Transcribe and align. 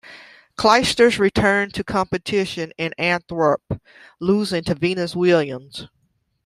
Clijsters 0.57 1.19
returned 1.19 1.75
to 1.75 1.83
competition 1.83 2.73
in 2.75 2.91
Antwerp, 2.97 3.61
losing 4.19 4.63
to 4.63 4.73
Venus 4.73 5.15
Williams. 5.15 5.89